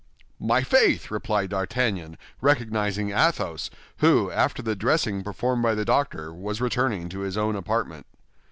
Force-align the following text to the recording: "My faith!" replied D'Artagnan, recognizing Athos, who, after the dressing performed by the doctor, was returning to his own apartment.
"My 0.39 0.63
faith!" 0.63 1.11
replied 1.11 1.51
D'Artagnan, 1.51 2.17
recognizing 2.41 3.11
Athos, 3.11 3.69
who, 3.97 4.31
after 4.31 4.63
the 4.63 4.75
dressing 4.75 5.21
performed 5.23 5.61
by 5.61 5.75
the 5.75 5.85
doctor, 5.85 6.33
was 6.33 6.59
returning 6.59 7.07
to 7.09 7.19
his 7.19 7.37
own 7.37 7.55
apartment. 7.55 8.07